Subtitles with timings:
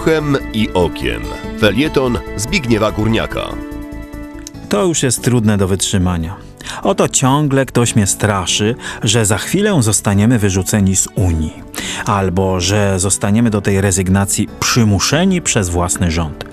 [0.00, 1.22] Uchem i okiem.
[1.58, 3.54] Felieton Zbigniewa Górniaka.
[4.68, 6.36] To już jest trudne do wytrzymania.
[6.82, 11.62] Oto ciągle ktoś mnie straszy, że za chwilę zostaniemy wyrzuceni z Unii,
[12.06, 16.44] albo że zostaniemy do tej rezygnacji przymuszeni przez własny rząd,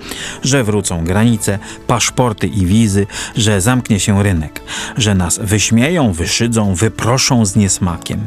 [0.42, 4.60] że wrócą granice, paszporty i wizy, że zamknie się rynek,
[4.96, 8.26] że nas wyśmieją, wyszydzą, wyproszą z niesmakiem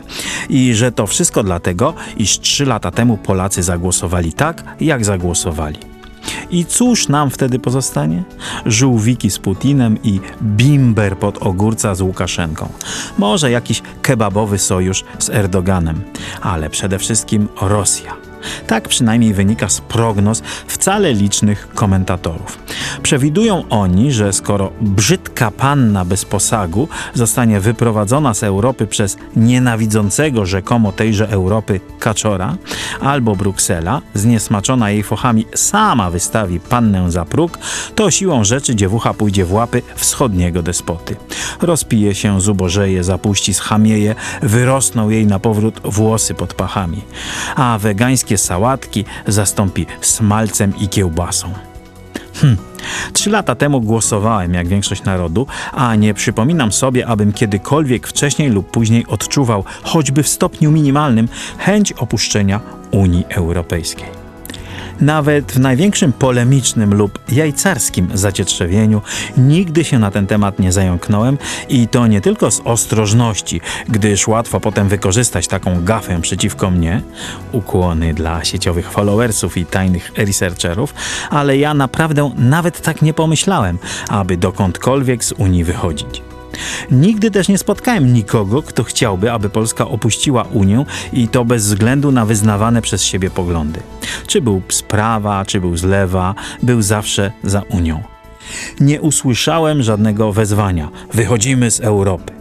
[0.50, 5.91] i że to wszystko dlatego, iż trzy lata temu Polacy zagłosowali tak, jak zagłosowali.
[6.52, 8.24] I cóż nam wtedy pozostanie?
[8.66, 12.70] Żółwiki z Putinem i bimber pod ogórca z Łukaszenką.
[13.18, 16.02] Może jakiś kebabowy sojusz z Erdoganem,
[16.42, 18.31] ale przede wszystkim Rosja.
[18.68, 22.60] Tak przynajmniej wynika z prognoz wcale licznych komentatorów.
[23.04, 30.92] Przewidują oni, że skoro brzydka panna bez posagu zostanie wyprowadzona z Europy przez nienawidzącego rzekomo
[30.92, 32.56] tejże Europy kaczora,
[33.02, 37.58] albo Bruksela, zniesmaczona jej fochami, sama wystawi pannę za próg,
[37.96, 41.16] to siłą rzeczy dziewucha pójdzie w łapy wschodniego despoty.
[41.62, 47.02] Rozpije się, zubożeje, zapuści, schamieje, wyrosną jej na powrót włosy pod pachami.
[47.56, 47.78] A
[48.32, 51.54] wegańskie sałatki zastąpi smalcem i kiełbasą.
[52.42, 52.58] Hm.
[53.14, 58.72] Trzy lata temu głosowałem jak większość narodu, a nie przypominam sobie, abym kiedykolwiek wcześniej lub
[58.72, 62.60] później odczuwał, choćby w stopniu minimalnym, chęć opuszczenia
[62.92, 64.21] Unii Europejskiej.
[65.02, 69.02] Nawet w największym polemicznym lub jajcarskim zacietrzewieniu
[69.38, 71.38] nigdy się na ten temat nie zająknąłem
[71.70, 77.02] i to nie tylko z ostrożności, gdyż łatwo potem wykorzystać taką gafę przeciwko mnie,
[77.52, 80.94] ukłony dla sieciowych followersów i tajnych researcherów,
[81.30, 83.78] ale ja naprawdę nawet tak nie pomyślałem,
[84.10, 86.31] aby dokądkolwiek z Unii wychodzić.
[86.92, 92.12] Nigdy też nie spotkałem nikogo, kto chciałby, aby Polska opuściła Unię i to bez względu
[92.12, 93.80] na wyznawane przez siebie poglądy.
[94.28, 98.04] Czy był z prawa, czy był z lewa, był zawsze za Unią.
[98.80, 102.34] Nie usłyszałem żadnego wezwania: wychodzimy z Europy.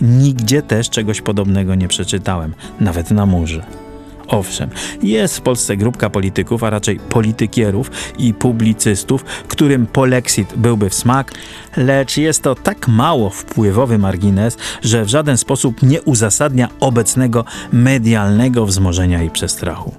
[0.00, 3.85] Nigdzie też czegoś podobnego nie przeczytałem, nawet na murze.
[4.28, 4.70] Owszem,
[5.02, 11.32] jest w Polsce grupka polityków, a raczej politykierów i publicystów, którym polexit byłby w smak,
[11.76, 18.66] lecz jest to tak mało wpływowy margines, że w żaden sposób nie uzasadnia obecnego medialnego
[18.66, 19.94] wzmożenia i przestrachu.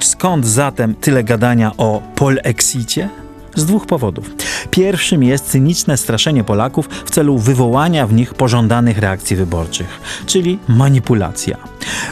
[0.00, 3.08] Skąd zatem tyle gadania o polexicie?
[3.54, 4.30] Z dwóch powodów.
[4.70, 11.56] Pierwszym jest cyniczne straszenie Polaków w celu wywołania w nich pożądanych reakcji wyborczych, czyli manipulacja.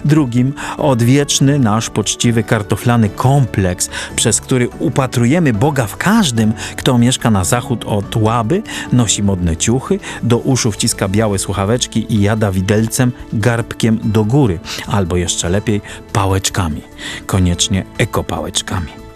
[0.04, 7.44] Drugim odwieczny nasz poczciwy kartoflany kompleks, przez który upatrujemy Boga w każdym, kto mieszka na
[7.44, 13.98] zachód od Łaby, nosi modne ciuchy, do uszu wciska białe słuchaweczki i jada widelcem garbkiem
[14.04, 15.80] do góry, albo jeszcze lepiej
[16.12, 16.82] pałeczkami,
[17.26, 19.07] koniecznie ekopałeczkami.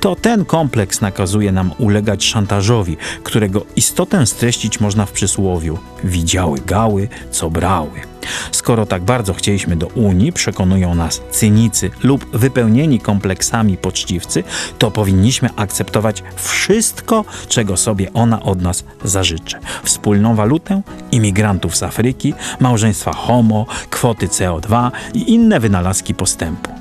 [0.00, 7.08] To ten kompleks nakazuje nam ulegać szantażowi, którego istotę streścić można w przysłowiu: widziały gały,
[7.30, 8.14] co brały.
[8.52, 14.44] Skoro tak bardzo chcieliśmy do Unii, przekonują nas cynicy lub wypełnieni kompleksami poczciwcy,
[14.78, 19.56] to powinniśmy akceptować wszystko, czego sobie ona od nas zażyczy.
[19.84, 20.82] Wspólną walutę,
[21.12, 26.73] imigrantów z Afryki, małżeństwa homo, kwoty CO2 i inne wynalazki postępu.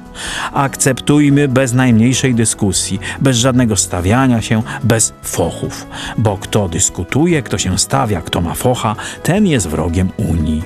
[0.53, 5.87] Akceptujmy bez najmniejszej dyskusji, bez żadnego stawiania się, bez fochów.
[6.17, 10.63] Bo kto dyskutuje, kto się stawia, kto ma focha, ten jest wrogiem Unii.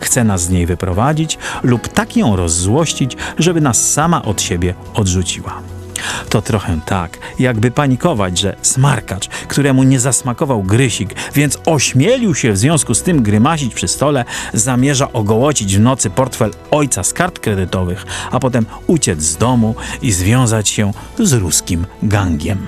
[0.00, 5.79] Chce nas z niej wyprowadzić lub tak ją rozzłościć, żeby nas sama od siebie odrzuciła.
[6.28, 12.58] To trochę tak, jakby panikować, że smarkacz, któremu nie zasmakował grysik, więc ośmielił się w
[12.58, 14.24] związku z tym grymasić przy stole,
[14.54, 20.12] zamierza ogołocić w nocy portfel ojca z kart kredytowych, a potem uciec z domu i
[20.12, 22.66] związać się z ruskim gangiem.